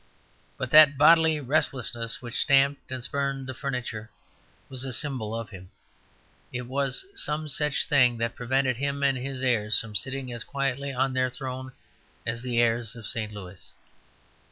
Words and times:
But 0.57 0.71
that 0.71 0.97
bodily 0.97 1.39
restlessness 1.39 2.23
which 2.23 2.39
stamped 2.41 2.91
and 2.91 3.03
spurned 3.03 3.45
the 3.45 3.53
furniture 3.53 4.09
was 4.67 4.83
a 4.83 4.91
symbol 4.93 5.35
of 5.35 5.51
him; 5.51 5.69
it 6.51 6.63
was 6.63 7.05
some 7.13 7.47
such 7.47 7.85
thing 7.85 8.17
that 8.17 8.33
prevented 8.35 8.77
him 8.77 9.03
and 9.03 9.15
his 9.15 9.43
heirs 9.43 9.79
from 9.79 9.93
sitting 9.95 10.33
as 10.33 10.43
quietly 10.43 10.91
on 10.91 11.13
their 11.13 11.29
throne 11.29 11.73
as 12.25 12.41
the 12.41 12.59
heirs 12.59 12.95
of 12.95 13.05
St. 13.05 13.31
Louis. 13.31 13.71